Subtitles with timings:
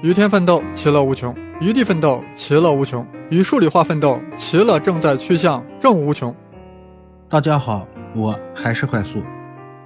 [0.00, 6.32] 与天奋斗，其乐无穷；与地奋斗，其乐无穷；与数理化奋斗，其乐正在趋向正无穷。
[7.28, 7.84] 大家好，
[8.14, 9.24] 我还是快速。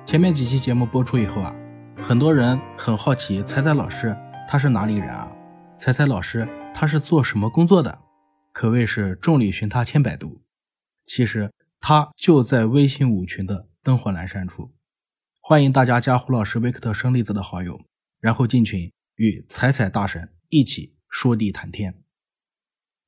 [0.05, 1.57] 前面几期节目播出以后啊，
[1.97, 4.15] 很多人很好奇，彩彩老师
[4.47, 5.33] 他是哪里人啊？
[5.79, 8.01] 彩彩老师他是做什么工作的？
[8.53, 10.43] 可谓是众里寻他千百度。
[11.07, 11.51] 其实
[11.81, 14.73] 他就在微信五群的灯火阑珊处。
[15.41, 17.81] 欢迎大家加胡老师维克特生粒子的好友，
[18.21, 18.93] 然后进群。
[19.17, 22.03] 与彩彩大神一起说地谈天。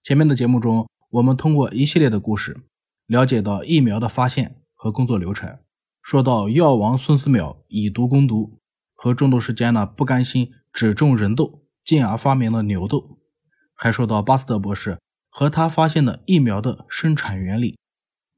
[0.03, 2.61] 前面的节目中，我们通过一系列的故事，
[3.07, 5.59] 了解到疫苗的发现和工作流程，
[6.03, 8.61] 说到药王孙思邈以毒攻毒，
[8.95, 13.19] 和种豆师间呢不甘心只种人豆，进而发明了牛豆，
[13.75, 14.99] 还说到巴斯德博士
[15.31, 17.79] 和他发现的疫苗的生产原理。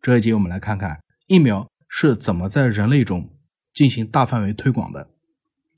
[0.01, 3.37] 这一集我们来看看疫苗是怎么在人类中
[3.75, 5.11] 进行大范围推广的。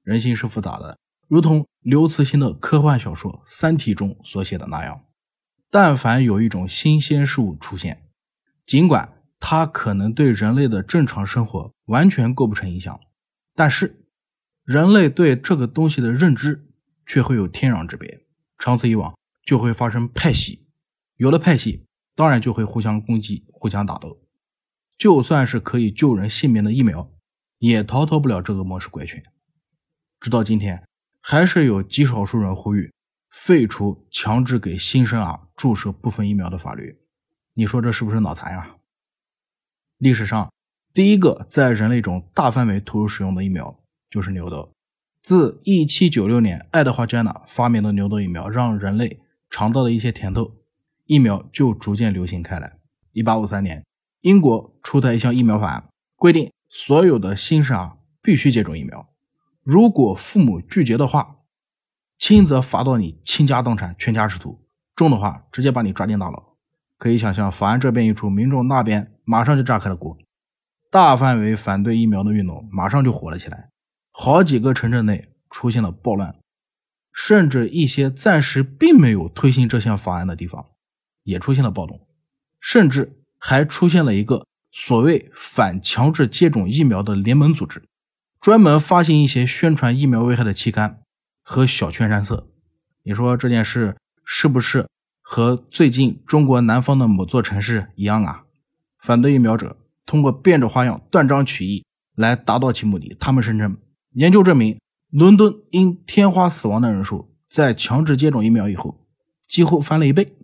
[0.03, 0.99] 人性是复杂的。
[1.29, 5.05] 如同刘慈欣的科幻小说《三体》中所写的那样，
[5.71, 8.09] 但凡有一种新鲜事物出现，
[8.65, 12.99] 尽管它可能对人类的正常生活完全构不成影响，
[13.55, 14.07] 但是
[14.65, 16.67] 人类对这个东西的认知
[17.05, 18.27] 却会有天壤之别。
[18.59, 19.15] 长此以往，
[19.45, 20.67] 就会发生派系，
[21.17, 21.85] 有了派系，
[22.17, 24.23] 当然就会互相攻击、互相打斗。
[24.97, 27.13] 就算是可以救人性命的疫苗，
[27.59, 29.23] 也逃脱不了这个模式怪圈。
[30.19, 30.83] 直到今天。
[31.21, 32.93] 还是有极少数人呼吁
[33.31, 36.99] 废除强制给新生儿注射部分疫苗的法律，
[37.55, 38.77] 你说这是不是脑残啊？
[39.99, 40.53] 历史上
[40.95, 44.73] 第一个在人类中大范围投入使用的疫苗就是牛痘。
[45.21, 50.57] 自1796年爱德华·詹纳发明的牛痘疫苗，让人类尝到了一些甜头，
[51.05, 52.79] 疫苗就逐渐流行开来。
[53.13, 53.85] 1853年，
[54.21, 59.13] 英国出台一项疫苗法案，规定所有的新生儿必须接种疫苗。
[59.71, 61.41] 如果父母拒绝的话，
[62.17, 64.65] 轻则罚到你倾家荡产、全家吃土；
[64.97, 66.43] 重的话，直接把你抓进大牢。
[66.97, 70.17] 可以想象，法案这边一出，民众那边马上就炸开了锅，
[70.91, 73.69] 大范围反对疫苗的运动马上就火了起来。
[74.11, 76.35] 好几个城镇内出现了暴乱，
[77.13, 80.65] 甚至一些暂时并没有推行这项法案的地方
[81.25, 82.09] 也出现了暴动，
[82.59, 87.83] 甚至还出现了一个所谓反强制接种疫苗的联盟组织。
[88.41, 91.03] 专门发行一些宣传疫苗危害的期刊
[91.43, 92.49] 和小圈山册，
[93.03, 94.87] 你说这件事是不是
[95.21, 98.45] 和最近中国南方的某座城市一样啊？
[98.97, 99.77] 反对疫苗者
[100.07, 101.85] 通过变着花样断章取义
[102.15, 103.17] 来达到其目的。
[103.19, 103.77] 他们声称，
[104.13, 104.79] 研究证明，
[105.11, 109.05] 伦敦因天花死亡的人数在强制接种疫苗以后
[109.49, 110.37] 几乎翻了一倍。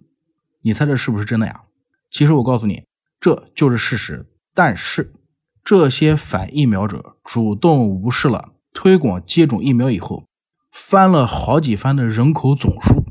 [0.63, 1.63] 你猜这是不是真的呀？
[2.11, 2.85] 其实我告诉你，
[3.21, 4.27] 这就是事实。
[4.53, 5.13] 但是。
[5.65, 10.25] 这些反疫苗者主动无视了推广接种疫苗以后
[10.71, 13.07] 翻了好几番的人口总数，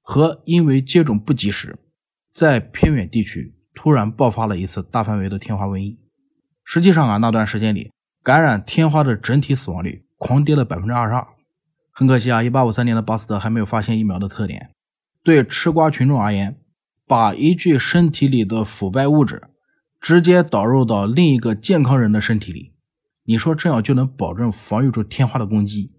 [0.00, 1.76] 和因为接种不及时，
[2.32, 5.98] 在偏远地区突然爆发了一次大范围的天花瘟疫。
[6.62, 7.90] 实际上啊，那段时间里
[8.22, 11.26] 感染天花的整体死亡率狂跌了百分之二十二。
[11.90, 14.70] 很可惜啊，一八五三年的巴斯德还没有发现疫苗的特点。
[15.24, 16.60] 对吃瓜群众而言，
[17.04, 19.42] 把一具身体里的腐败物质。
[20.00, 22.72] 直接导入到另一个健康人的身体里，
[23.24, 25.92] 你说这样就能保证防御住天花的攻击？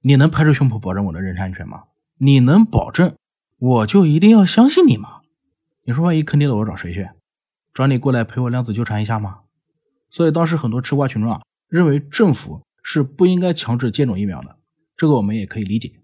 [0.00, 1.84] 你能拍着胸脯保证我的人身安全吗？
[2.18, 3.14] 你能保证
[3.58, 5.20] 我就一定要相信你吗？
[5.84, 7.08] 你说万一坑爹了，我找谁去？
[7.72, 9.40] 找你过来陪我量子纠缠一下吗？
[10.10, 14.56] 所以当时很多吃瓜群众啊，认为政府是不应该强制接种疫苗的，
[14.96, 16.00] 这个我们也可以理解。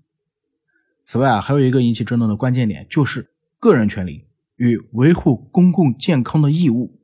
[1.03, 4.27] 此外啊，还有一个引起争论的关键点，就是个人权利
[4.57, 6.98] 与维护公共健康的义务。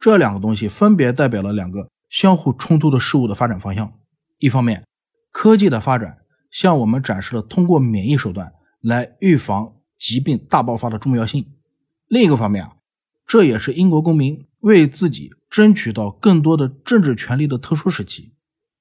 [0.00, 3.92] 这两个东西分别代表了两个相互冲突的事物的发展方向。
[4.38, 4.82] 一方面，
[5.30, 11.42] 科技的发展向我们展示了通过免疫手段来预防疾病大爆发的重要性；
[12.08, 12.76] 另一个方面啊，
[13.26, 18.32] 这也是英国公民为自己争取到更多的政治权利的特殊时期。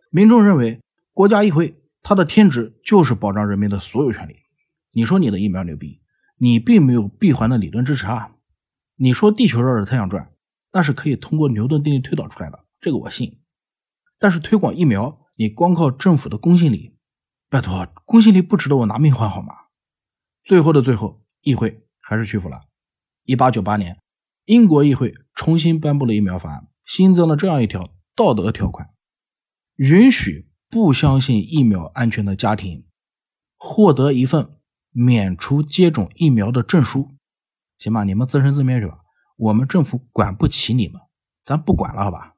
[0.10, 0.80] 民众认为，
[1.14, 4.38] 国家议会它的天职就是保障人民的所有权利。
[4.94, 6.00] 你说你的疫苗牛逼，
[6.38, 8.32] 你并没有闭环的理论支持啊！
[8.96, 10.32] 你说地球绕着太阳转。
[10.72, 13.42] 那是可以通过牛顿定律推导出来的，这个我信。
[14.18, 16.96] 但是推广疫苗，你光靠政府的公信力，
[17.50, 19.54] 拜托，公信力不值得我拿命换好吗？
[20.44, 22.62] 最后的最后，议会还是屈服了。
[23.24, 23.98] 一八九八年，
[24.46, 28.90] 英国议会重新颁布了疫苗法案，新增了这样一条道德条款：
[29.76, 32.86] 允许不相信疫苗安全的家庭
[33.58, 34.58] 获得一份
[34.92, 37.12] 免除接种疫苗的证书。
[37.78, 38.99] 行吧，你们自生自灭去吧。
[39.40, 41.02] 我们政府管不起你们，
[41.46, 42.36] 咱不管了，好吧？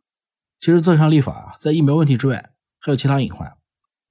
[0.59, 3.57] 其实这项立法啊，在疫苗问题之外还有其他隐患，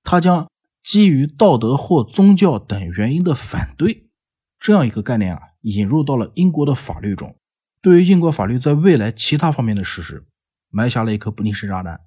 [0.03, 0.51] 它将
[0.83, 4.09] 基于道德或宗教等原因的反对，
[4.59, 7.37] 这样一个概念啊，引入到了英国的法律中，
[7.81, 10.27] 对于英国法律在未来其他方面的实施，
[10.69, 12.01] 埋下了一颗不定时炸弹。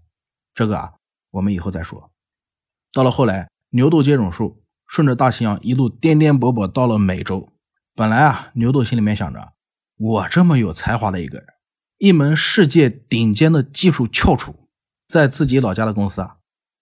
[0.54, 0.94] 这个啊，
[1.32, 2.12] 我们以后再说。
[2.92, 7.54] 到了后来，牛痘接种术顺着大西洋一路颠颠簸簸到了美洲。
[7.96, 9.54] 本来啊，牛痘心里面想着，
[9.98, 11.48] 我这么有才华的一个人，
[11.98, 14.68] 一门世界顶尖的技术翘楚，
[15.08, 16.38] 在自己老家的公司啊，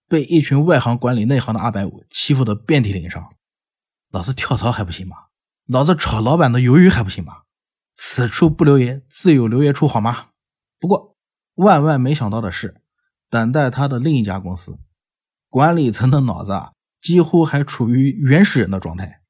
[0.08, 3.34] 被一群外行管理内行的二百五欺负的遍体鳞伤。
[4.10, 5.16] 老子跳槽还不行吗？
[5.68, 7.42] 老子炒老板的鱿鱼还不行吗？
[7.94, 10.28] 此处不留爷，自有留爷处，好吗？
[10.80, 11.16] 不过
[11.54, 12.82] 万万没想到的是，
[13.30, 14.78] 等待他的另一家公司。
[15.48, 19.20] 管理层的脑子啊，几乎还处于原始人的状态，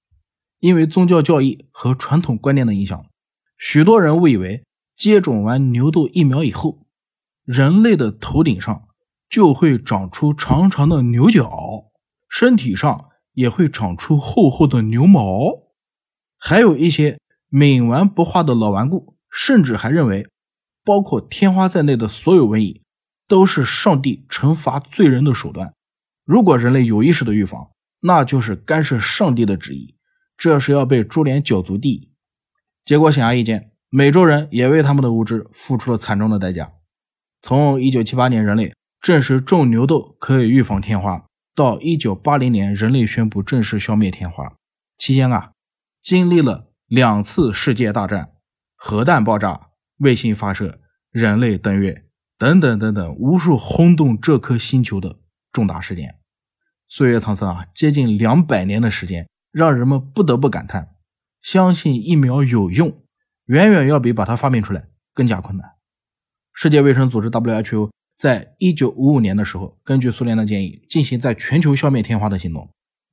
[0.61, 3.05] 因为宗教教义和传统观念的影响，
[3.65, 4.65] 许多人误以为
[4.97, 6.85] 接种完牛痘疫苗以后，
[7.45, 8.89] 人类的头顶上
[9.31, 11.85] 就会长出长长的牛角，
[12.29, 15.23] 身体上也会长出厚厚的牛毛。
[16.37, 17.21] 还有一些
[17.53, 20.27] 冥顽不化的老顽固，甚至还认为，
[20.85, 22.83] 包括天花在内的所有瘟疫，
[23.29, 25.73] 都是上帝惩罚罪人的手段。
[26.25, 27.71] 如果人类有意识的预防，
[28.01, 29.95] 那就是干涉上帝的旨意，
[30.37, 32.09] 这是要被株连九族地。
[32.85, 36.73] 结果显而易见，美洲人也为他们的无知付出了惨重的代价。
[37.41, 41.25] 从1978年人类证实种牛痘可以预防天花，
[41.55, 44.57] 到1980年人类宣布正式消灭天花，
[44.99, 45.53] 期间啊，
[46.01, 48.33] 经历了两次世界大战、
[48.77, 49.69] 核弹爆炸、
[49.99, 50.81] 卫星发射、
[51.11, 52.05] 人类登月
[52.39, 55.19] 等等等等无数轰动这颗星球的。
[55.53, 56.15] 重大事件，
[56.89, 60.95] 岁月沧桑啊，接近两百年的时间，让人们不得不感叹：
[61.43, 63.05] 相信疫苗有用，
[63.47, 65.73] 远远要比把它发明出来更加困难。
[66.55, 72.71] 世界卫生组织 WHO 在一九五五年的时候，根据苏联的建议，进行在全球消灭天花的行动，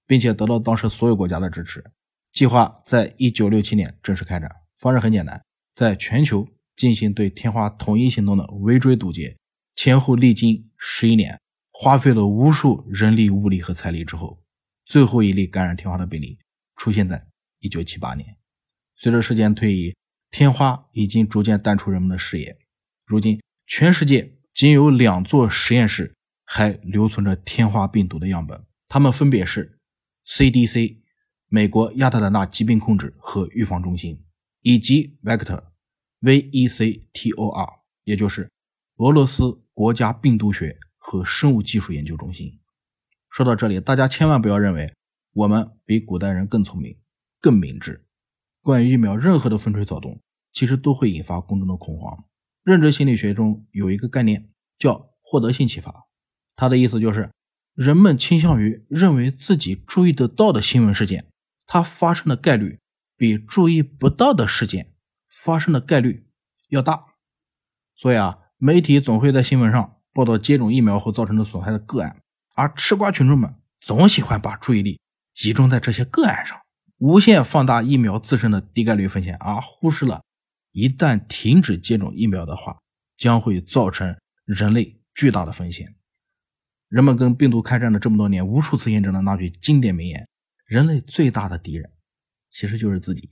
[0.07, 1.83] 并且得到当时所有国家的支持。
[2.31, 5.43] 计划在一九六七年正式开展，方式很简单，
[5.75, 9.35] 在全球进行对天花统一行动的围追堵截，
[9.75, 11.39] 前后历经十一年。
[11.71, 14.43] 花费了无数人力、物力和财力之后，
[14.83, 16.37] 最后一例感染天花的病例
[16.75, 17.25] 出现在
[17.61, 18.37] 1978年。
[18.95, 19.95] 随着时间推移，
[20.29, 22.57] 天花已经逐渐淡出人们的视野。
[23.05, 29.79] 如今，全世界仅有两座实验室还留存着天花病毒的样本，它们分别是
[30.25, 30.97] CDC
[31.47, 34.23] 美国亚特兰大疾病控制和预防中心，
[34.61, 35.63] 以及 Vector
[36.19, 37.67] V E C T O R，
[38.03, 38.51] 也就是
[38.97, 40.77] 俄罗斯国家病毒学。
[41.01, 42.59] 和生物技术研究中心。
[43.31, 44.93] 说到这里，大家千万不要认为
[45.33, 46.99] 我们比古代人更聪明、
[47.39, 48.05] 更明智。
[48.61, 50.21] 关于疫苗，任何的风吹草动，
[50.51, 52.25] 其实都会引发公众的恐慌。
[52.63, 56.07] 认知心理学中有一个概念叫获得性启发，
[56.55, 57.31] 它的意思就是，
[57.73, 61.25] 人们倾向于认为自己注意得到的新闻事件，
[61.65, 62.79] 它发生的概率
[63.15, 64.93] 比注意不到的事件
[65.29, 66.27] 发生的概率
[66.69, 67.05] 要大。
[67.95, 69.95] 所以啊，媒体总会在新闻上。
[70.11, 72.21] 报道接种疫苗后造成的损害的个案，
[72.55, 74.99] 而吃瓜群众们总喜欢把注意力
[75.33, 76.59] 集中在这些个案上，
[76.99, 80.21] 无限放大疫苗自身的低概率风险，而忽视了
[80.71, 82.77] 一旦停止接种疫苗的话，
[83.17, 84.15] 将会造成
[84.45, 85.95] 人类巨大的风险。
[86.87, 90.27] 人们跟病毒开战了这么多年，无数次验证了那句经典名言：
[90.65, 91.91] 人类最大的敌人
[92.49, 93.29] 其实就是自己。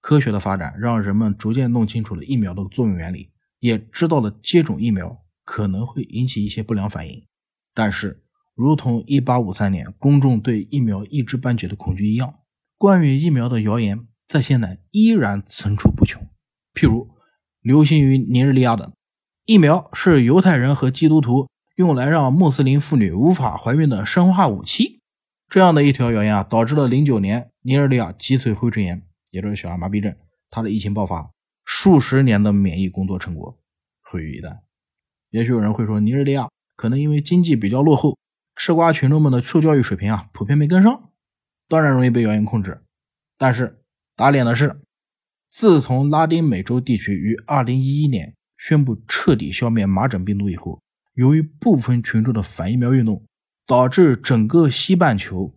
[0.00, 5.24] 科学的发展让人们逐渐弄清楚了疫苗的作用原理，也知道了接种疫苗。
[5.42, 7.26] 可能会引起一些不良反应，
[7.74, 8.22] 但是，
[8.54, 12.38] 如同1853年公众对疫苗一知半解的恐惧一样，
[12.80, 16.26] 关于疫苗的谣言在现在依然层出不穷。
[16.72, 17.10] 譬如，
[17.60, 18.94] 流行于尼日利亚的
[19.44, 21.46] 疫苗是犹太人和基督徒
[21.76, 25.02] 用来让穆斯林妇女无法怀孕的生化武器，
[25.50, 30.16] 这样的一条谣言啊，导致了09年尼日利亚脊髓灰质炎，也就是小儿麻痹症，
[30.48, 31.30] 它的疫情爆发，
[31.66, 33.58] 数十年的免疫工作成果
[34.00, 34.60] 毁于一旦。
[35.28, 38.16] 也许有人会说，尼日利亚可能因为经济比较落后，
[38.56, 41.09] 吃瓜群众们的受教育水平啊，普遍没跟上，
[41.70, 42.82] 当然容易被谣言控制。
[43.38, 43.82] 但是
[44.14, 44.82] 打脸的是，
[45.48, 50.82] 自从拉丁美洲地区于2011年宣布彻底消灭麻疹病毒以后，
[51.14, 53.24] 由于部分群众的反疫苗运动，
[53.66, 55.56] 导致整个西半球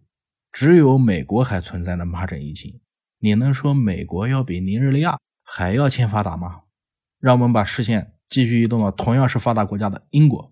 [0.52, 2.80] 只有美国还存在的麻疹疫情。
[3.20, 6.62] 你能说美国要比尼日利亚还要欠发达吗？
[7.20, 8.12] 让我们把视线。
[8.30, 10.52] 继续移动到同样是发达国家的英国。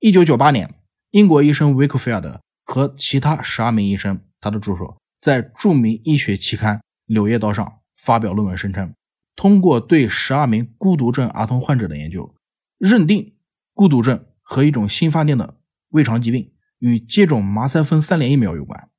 [0.00, 0.74] 一九九八年，
[1.12, 8.92] 英国医生维克菲尔德和其他十二名医生，他的助手，在著名医学期刊《柳叶刀》上发表论文，声称
[9.36, 12.34] 通过对十二名孤独症儿童患者的研究，
[12.76, 13.36] 认定
[13.72, 15.60] 孤独症和一种新发现的
[15.90, 18.90] 胃肠疾病与接种麻腮风三联疫苗有关。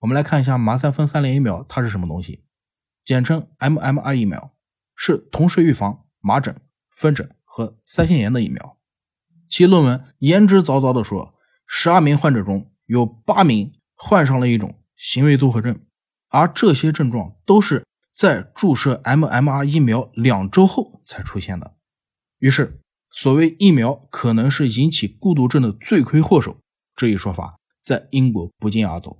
[0.00, 2.44] 我们来看一下麻腮风三联疫苗，它是什么东西？
[3.02, 4.54] 简称 MMR 疫苗，
[4.94, 6.54] 是同时预防麻疹、
[6.90, 8.76] 风疹和腮腺炎的疫苗。
[9.48, 11.34] 其论文言之凿凿地说，
[11.66, 15.80] 十二名患者中有八名患上了一种行为综合症，
[16.28, 21.76] 而这些症状都是在注射 MMR 疫苗两周后才出现的。
[22.40, 26.58] 于是，所谓疫苗可能是引起孤独症的罪魁祸首
[26.96, 29.18] 这一说法，在英国不胫而走。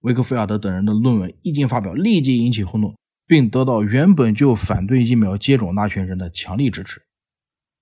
[0.00, 7.02] 维克菲尔德等人的论文一经发表，立即引起轰动，并得到原本就反对疫苗接种那群人的强力支持。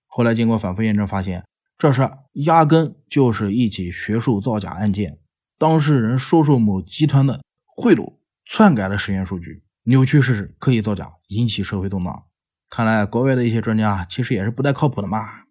[0.06, 1.44] 后来经过反复验证，发现
[1.78, 5.18] 这事压根就是一起学术造假案件，
[5.58, 12.24] 当事人收受某集团的贿赂，篡改了实验数据，扭曲事实，刻意造假，引起社会动荡。
[12.68, 15.44] 看来国外的一些专家其实也是不太靠谱的嘛。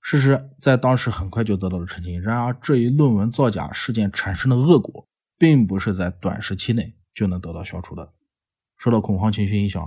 [0.00, 2.20] 事实在当时很快就得到了澄清。
[2.20, 5.06] 然而，这一论文造假事件产生的恶果。
[5.38, 8.14] 并不是在短时期内就能得到消除的。
[8.78, 9.86] 受到恐慌情绪影响，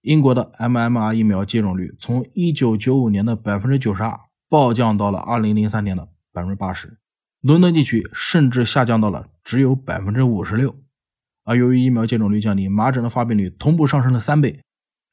[0.00, 6.98] 英国的 MMR 疫苗接种率从1995年的百分之九十二暴降到了2003年的百分之八十，
[7.40, 10.78] 伦敦地区甚至下降到了只有百分之五十六。
[11.44, 14.60] 而由于疫苗接种率降低，麻疹的发病率同步上升了三倍，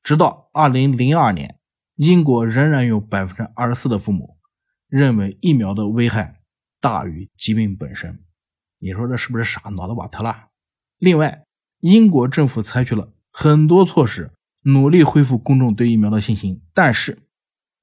[0.03, 1.57] 直到2002年，
[1.95, 4.37] 英国仍然有百分之二十四的父母
[4.87, 6.41] 认为疫苗的危害
[6.79, 8.19] 大于疾病本身。
[8.79, 9.61] 你说这是不是傻？
[9.71, 10.49] 脑子瓦特了？
[10.99, 11.45] 另外，
[11.79, 14.31] 英国政府采取了很多措施，
[14.63, 16.61] 努力恢复公众对疫苗的信心。
[16.73, 17.17] 但是，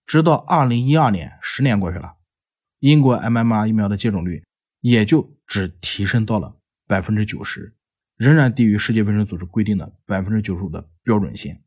[0.07, 2.15] 直到二零一二年，十年过去了，
[2.85, 4.45] 英国 MMR 疫苗的接种率
[4.83, 7.73] 也就只提升到了百分之九十，
[8.19, 11.63] 仍然低于世界卫生组织规定的百分之九十五的标准线。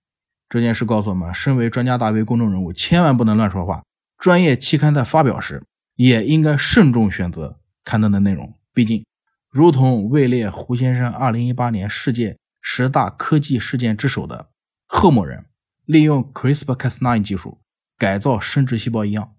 [0.48, 3.84] 这件事告诉我们：身为专家大 V、公众人物，千万不能乱说话。
[4.20, 5.64] 专业期刊在发表时，
[5.96, 8.54] 也应该慎重选择刊登的内容。
[8.72, 9.04] 毕竟。
[9.50, 14.50] 如同位列胡先生2018年世界十大科技事件之首的
[14.86, 15.46] 赫某人
[15.86, 17.62] 利用 CRISPR-Cas9 技术
[17.98, 19.34] 改造生殖细胞一样，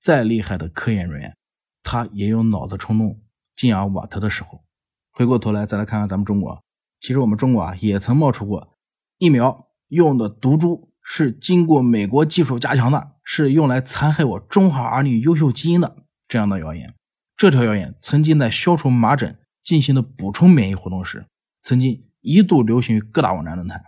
[0.00, 1.36] 再厉害的科研人员，
[1.82, 3.20] 他也有脑子冲动
[3.54, 4.64] 进而瓦特的时候。
[5.12, 6.62] 回过头来再来看看咱们中国，
[6.98, 8.76] 其实我们中国啊也曾冒出过
[9.18, 16.94] 疫苗用的毒株是经过美国技术加强的，是用来残害我中华儿女优秀基因的这样的谣言。
[17.36, 21.26] 这条谣言曾经在消除麻疹进行的补充免疫活动时，
[21.62, 23.82] 曾经一度流行于各大网站论坛。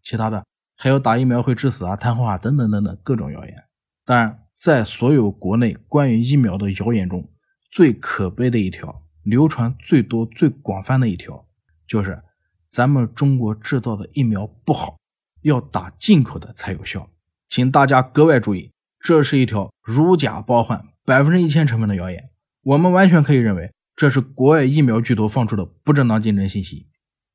[0.00, 0.44] 其他的
[0.76, 3.64] 还有打疫苗会致死啊、瘫痪啊等等等等各种谣言。
[4.04, 7.28] 当然，在所有国内关于疫苗的谣言中，
[7.68, 11.44] 最可悲的一条、流传最多、最广泛的一条，
[11.84, 12.22] 就是
[12.70, 14.96] 咱们中国制造的疫苗不好，
[15.40, 17.10] 要打进口的才有效。
[17.48, 22.30] 请大家格外注意，这是一条如假包换、百分之一千成分的谣言。
[22.62, 26.86] 我们完全可以认为，这是国外疫苗巨头放出的不正当竞争信息。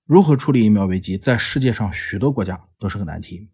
[0.05, 3.49] 如何处理疫苗危机，在世界上许多国家都是个难题。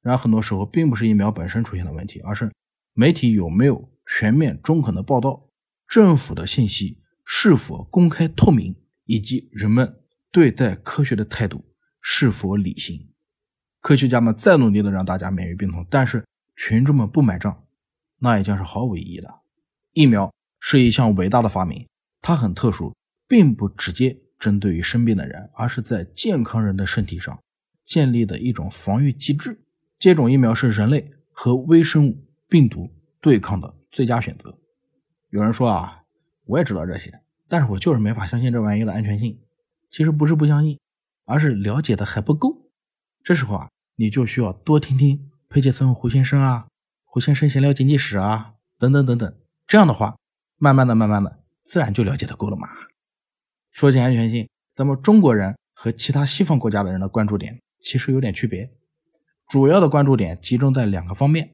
[0.00, 2.48] 然而，很多时候并不是疫苗本身出现了问题，而是
[2.98, 5.50] 媒体有没有全面中肯的报道，
[5.86, 8.74] 政府的信息是否公开透明，
[9.04, 10.00] 以及人们
[10.32, 11.62] 对待科学的态度
[12.00, 13.08] 是否理性。
[13.82, 16.24] 科学家们再努力的让大家免于病痛，但是
[16.56, 17.64] 群众们不买账，
[18.20, 19.28] 那也将是毫无意义的。
[19.92, 20.32] 疫苗。
[20.58, 21.86] 是一项伟大的发明，
[22.20, 22.92] 它很特殊，
[23.28, 27.38] 并不直接针对于生病的人，而是在健康人的身体上
[27.84, 29.60] 建立的一种防御机制。
[29.98, 34.58] 接种疫苗是人类和微生物病毒对抗的最佳选择。
[35.30, 36.02] 有人说啊，
[36.44, 39.40] 我也知道这些，但是我就是没法相信这玩意的安全性。
[39.90, 40.78] 其实不是不相信，
[41.24, 42.70] 而是了解的还不够。
[43.22, 46.68] 这时候啊，你就需要多听听佩杰森胡先生啊，
[47.04, 49.36] 胡先生闲聊经济史啊，等等等等。
[49.66, 50.16] 这样的话。
[50.58, 52.66] 慢慢的，慢慢的，自然就了解的够了嘛。
[53.72, 58.72] 说起安全性，咱们中国人和其他西方国家的人的关注点其实有点区别，
[59.48, 61.52] 主要的关注点集中在两个方面。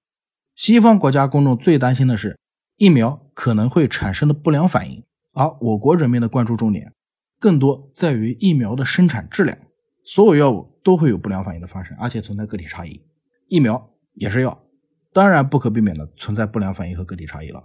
[0.55, 2.39] 西方国家公众最担心的是
[2.77, 6.93] 疫苗可能会产生的不良反应，而我国人民的关注重点
[7.39, 9.57] 更多在于疫苗的生产质量。
[10.05, 13.01] 所有药物都会有不良反应的发生，而且存在个体差异。
[13.49, 14.65] 疫苗也是药，
[15.13, 17.63] 当然不可避免的存在不良反应和个体差异了。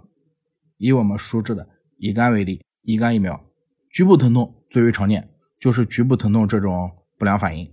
[0.76, 3.44] 以我们熟知的乙肝为例，乙肝疫苗
[3.90, 5.28] 局部疼痛最为常见，
[5.58, 7.68] 就是局部疼痛这种不良反应，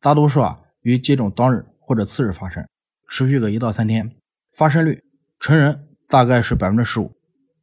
[0.00, 2.66] 大多数啊于接种当日或者次日发生，
[3.08, 4.14] 持续个一到三天，
[4.52, 5.02] 发生率
[5.38, 7.12] 成人大概是百分之十五，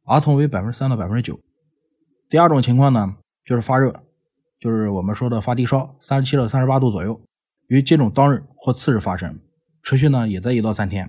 [0.04, 1.38] 儿童为百分之三到百分之九。
[2.28, 4.02] 第二种情况呢，就是发热，
[4.58, 7.20] 就是我们说的发低烧，三十七到三十八度左右，
[7.68, 9.38] 于接种当日或次日发生，
[9.82, 11.08] 持续呢也在一到三天，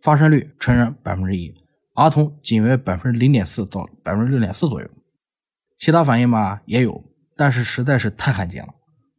[0.00, 1.54] 发生率成人百分之一。
[1.94, 4.88] 儿童仅为百分之零点四到百分之六点四左右。
[5.76, 7.04] 其他反应吧也有，
[7.36, 8.72] 但是实在是太罕见了，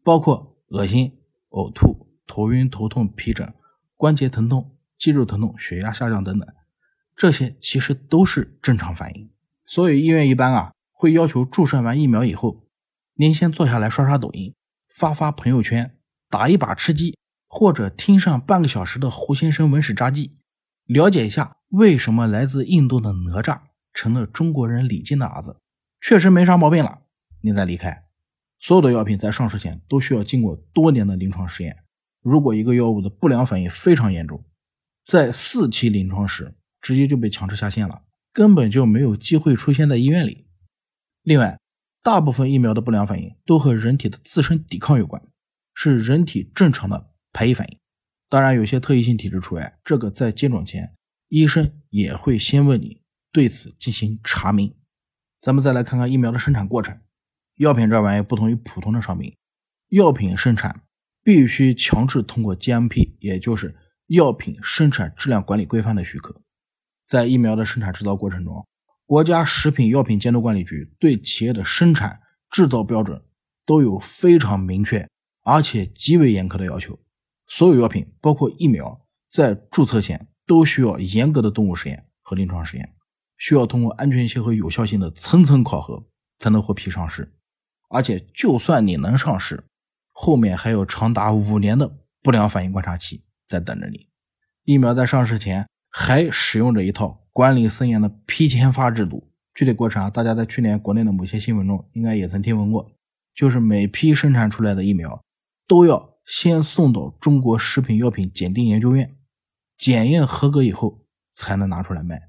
[0.03, 1.13] 包括恶心、
[1.51, 3.53] 呕吐、头晕、头痛、皮疹、
[3.95, 4.72] 关节疼痛、
[5.03, 6.47] 肌肉疼痛、血压下降等等，
[7.13, 9.29] 这些其实都是正常反应。
[9.65, 12.63] 所以医院一般啊会要求注射完疫苗以后，
[13.15, 14.55] 您先坐下来刷刷抖音，
[14.87, 15.97] 发发朋友圈，
[16.29, 17.17] 打一把吃鸡，
[17.49, 20.37] 或者听上半个小时的胡先生文史札记，
[20.85, 23.59] 了解一下为什么来自印度的哪吒
[23.93, 25.57] 成了中国人李靖的儿子。
[25.99, 27.01] 确实没啥毛病了，
[27.41, 28.05] 您再离开。
[28.57, 31.75] 所有的药品在上市前都需要经过多年的临床试验。
[32.21, 34.41] 如果一个药物的不良反应非常严重，
[35.05, 40.47] 在四期临床时直接就被强制下线了，根本就没有机会出现在医院里。
[41.23, 41.59] 另外，
[42.01, 45.21] 大部分疫苗的不良反应都和人体的自身抵抗有关，
[45.73, 47.77] 是人体正常的排异反应。
[48.29, 50.95] 当然，有些特异性体质除外，这个在接种前
[51.29, 54.75] 医生也会先问你，对此进行查明。
[55.39, 56.99] 咱们再来看看疫苗的生产过程。
[57.57, 59.35] 药品这玩意不同于普通的商品，
[59.89, 60.81] 药品生产
[61.23, 63.75] 必须强制通过 GMP，也就是
[64.07, 66.41] 药品生产质量管理规范的许可。
[67.05, 68.65] 在疫苗的生产制造过程中，
[69.05, 72.19] 国家食品药品监督管理局对企业的生产
[72.49, 73.21] 制造标准
[73.65, 75.07] 都有非常明确
[75.43, 76.97] 而且极为严苛的要求。
[77.47, 82.93] 所有药品，包括疫苗，在注册前都需要严格的动物实验和临床实验。
[83.37, 86.05] 需要通过安全性和有效性的层层考核
[86.39, 87.33] 才能获批上市，
[87.89, 89.65] 而且就算你能上市，
[90.13, 94.07] 后面还有长达五年的不良反应观察期在等着你。
[94.63, 102.89] 疫苗在上市前还使用着一套管理森严的批签发制度，具体过程啊，大家在去年国内的某些新闻中应该也曾听闻过，
[103.35, 105.23] 就是每批生产出来的疫苗
[105.67, 109.15] 都要先送到中国食品药品检定研究院
[109.77, 112.19] 检验合格以后才能拿出来卖。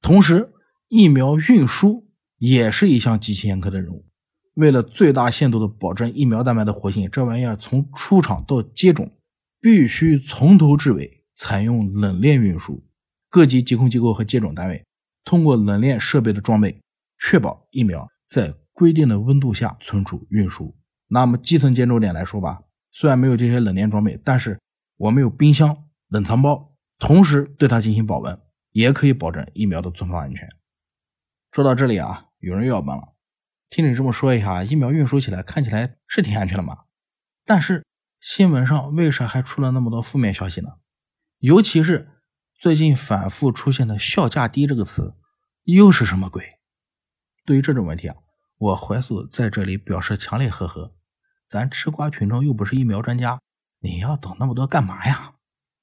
[0.00, 0.52] 同时，
[0.88, 4.06] 疫苗运输也是一项极其严苛的任务。
[4.54, 9.10] 为了最大限度的保证疫苗蛋白的活性，这玩意儿从出厂到接种，
[9.62, 12.84] 必须从头至尾采用冷链运输。
[13.30, 14.84] 各级疾控机构和接种单位
[15.24, 16.78] 通过冷链设备的装备，
[17.18, 20.76] 确保疫苗在规定的温度下存储运输。
[21.08, 24.60] 那么基层建筑点来说吧，虽然没有这些冷链装备，但是
[24.98, 28.38] 我们有冰箱、冷藏包，同时对它进行保温。
[28.72, 30.48] 也可以保证疫苗的存放安全。
[31.50, 33.12] 说到这里啊，有人又要问了：
[33.68, 36.78] 听你这么说一下，疫苗运输起来看起来是挺安全的嘛？
[37.44, 37.84] 但是
[38.22, 40.74] 新闻上为啥还出了那么多负面消息呢？
[41.40, 42.08] 尤其是
[42.54, 45.16] 最近反复出现的“效价低”这个词，
[45.64, 46.48] 又是什么鬼？
[47.44, 48.14] 对于这种问题啊，
[48.58, 50.94] 我怀素在这里表示强烈呵呵。
[51.48, 53.40] 咱吃瓜群众又不是疫苗专家，
[53.80, 55.34] 你要懂那么多干嘛呀？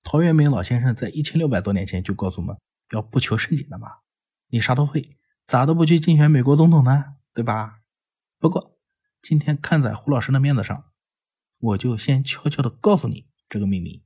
[0.01, 2.55] 陶渊明老先生在一千六百多年前就告诉我们。
[2.91, 3.89] 要不求甚解的嘛？
[4.47, 7.17] 你啥都会，咋都不去竞选美国总统呢？
[7.33, 7.81] 对吧？
[8.39, 8.79] 不过
[9.21, 10.85] 今天看在胡老师的面子上，
[11.59, 14.03] 我就先悄悄的告诉你这个秘密：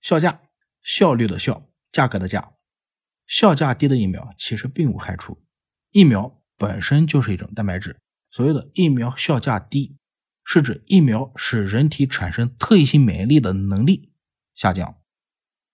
[0.00, 0.40] 效价，
[0.82, 2.54] 效率的效，价格的价，
[3.26, 5.44] 效价低的疫苗其实并无害处。
[5.90, 7.98] 疫苗本身就是一种蛋白质，
[8.30, 9.96] 所谓的疫苗效价低，
[10.44, 14.12] 是指疫苗使人体产生特异性免疫力的能力
[14.54, 14.96] 下降，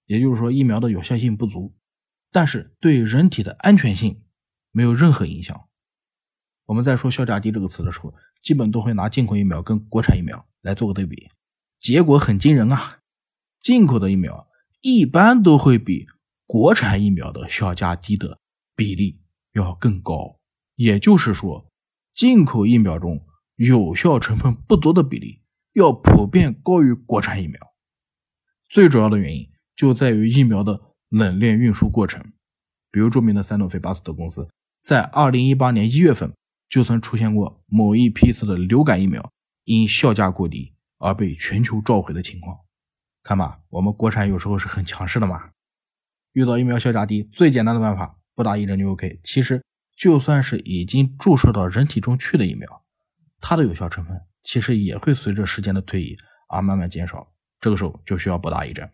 [0.07, 1.77] 也就是说疫苗的有效性不足。
[2.31, 4.25] 但是对人体的安全性
[4.71, 5.69] 没有任何影响。
[6.65, 11.29] 我们在说“效价低”这个词的时候，基本都会拿进口疫苗跟国产疫苗来做个对比，
[11.79, 12.99] 结果很惊人啊！
[13.61, 14.49] 进口的疫苗
[14.81, 16.07] 一般都会比
[16.47, 18.39] 国产疫苗的效价低的
[18.75, 19.21] 比例
[19.53, 20.39] 要更高。
[20.77, 21.67] 也就是说，
[22.15, 25.43] 进口疫苗中有效成分不多的比例
[25.75, 27.61] 要普遍高于国产疫苗。
[28.69, 30.81] 最主要的原因就在于疫苗的。
[31.13, 32.25] 冷链运输过程，
[32.91, 34.49] 比如著名的三诺菲巴斯德公司，
[34.83, 36.33] 在二零一八年一月份
[36.71, 39.31] 就曾出现过某一批次的流感疫苗
[39.65, 42.59] 因效价过低而被全球召回的情况。
[43.23, 45.51] 看吧，我们国产有时候是很强势的嘛。
[46.33, 49.21] 遇到疫苗效价低，最简单的办法不打一针就 OK。
[49.23, 49.63] 其实
[49.97, 52.85] 就算是已经注射到人体中去的疫苗，
[53.41, 56.17] 它的有效成分其实也会随着时间的推移
[56.49, 58.91] 而慢慢减少，这个时候就需要补打一针。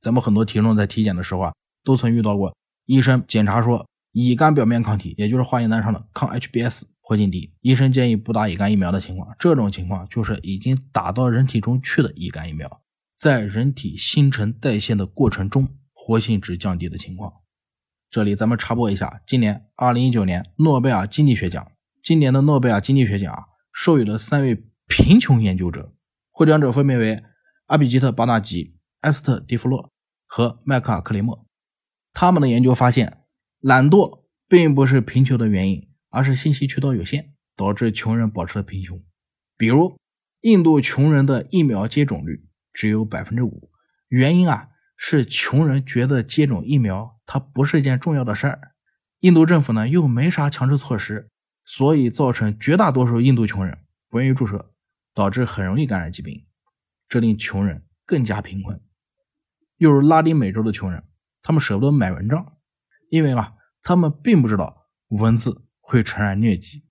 [0.00, 9.36] 咱们很多听众在体检的时候啊，都曾遇到过医生检查说乙肝表面抗体，也就是化验单上的抗 HBS 活性低，医生建议不打乙肝疫苗的情况。
[9.38, 12.80] 这种情况就是已经打到人体中去的乙肝疫苗，
[13.18, 17.30] 在人体新陈代谢的过程中活性值降低的情况。
[18.10, 21.70] 这里咱们插播一下，今年二零一九年诺贝尔经济学奖，
[22.02, 25.92] 今年的诺贝尔经济学奖啊，授予了三位贫穷研究者，
[26.30, 27.22] 获奖者分别为
[27.66, 29.90] 阿比吉特·巴纳吉、埃斯特·迪弗洛。
[30.26, 31.46] 和迈克尔·克雷默，
[32.12, 33.18] 他们的研究发现，
[33.60, 37.32] 懒惰并不是贫穷的原因，而是信息渠道有限。
[37.56, 39.00] 导致穷人保持了贫穷。
[39.56, 39.96] 比如，
[40.40, 43.70] 印度穷人的疫苗接种率只有百分之五，
[44.08, 48.72] 原因啊是穷人觉得接种疫苗它不是一件重要的事儿，
[49.20, 51.30] 印度政府呢又没啥强制措施，
[51.64, 53.78] 所以造成绝大多数印度穷人
[54.10, 54.72] 不愿意注射，
[55.14, 56.44] 导致很容易感染疾病，
[57.08, 58.80] 这令穷人更加贫困。
[59.76, 61.04] 又如拉丁美洲的穷人，
[61.40, 62.56] 他们舍不得买蚊帐，
[63.10, 66.82] 因为啊他们并不知道蚊子会传染疟疾。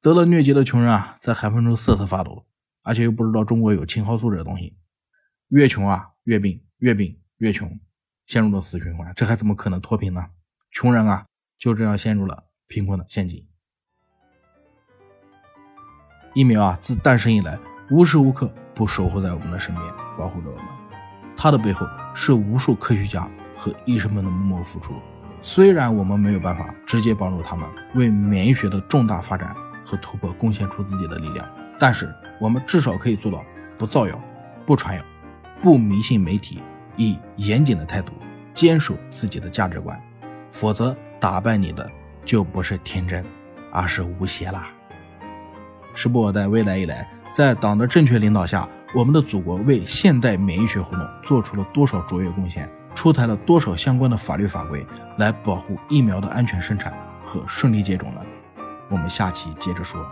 [0.00, 2.46] 得了疟疾的穷人啊，在寒风中瑟瑟发抖，
[2.82, 4.78] 而且又不知道中国有青蒿素这东西，
[5.48, 7.78] 越穷啊越病，越病越穷，
[8.24, 10.24] 陷入了死循环，这还怎么可能脱贫呢？
[10.70, 11.26] 穷人啊
[11.58, 13.46] 就这样陷入了贫困的陷阱。
[16.32, 17.58] 疫苗啊，自诞生以来，
[17.90, 20.64] 无时无刻不守候在我们的身边，保护着我们。
[21.36, 24.94] 它的背后是无数科学家和医生们的默默付出。
[25.42, 29.54] 虽然我们没有办法直接帮助他们为免疫学的重大发展。
[29.82, 31.44] 和突破贡献出自己的力量，
[31.76, 33.44] 但是我们至少可以做到
[33.76, 34.22] 不造谣、
[34.64, 35.02] 不传谣、
[35.60, 36.62] 不迷信媒体，
[36.96, 38.12] 以严谨的态度
[38.54, 40.00] 坚守自己的价值观，
[40.52, 41.90] 否则打败你的
[42.24, 43.24] 就不是天真，
[43.72, 44.68] 而是无邪啦。
[45.92, 46.30] 时不？
[46.30, 52.70] 在未来以来，在党的正确领导下，我们的祖国为现代免疫学活动做出了多少卓越贡献？
[52.94, 54.86] 出台了多少相关的法律法规
[55.18, 56.92] 来保护疫苗的安全生产
[57.24, 58.20] 和顺利接种呢？
[58.88, 60.04] 我们下期接着说。